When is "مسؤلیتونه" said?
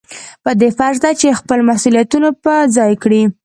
1.69-2.29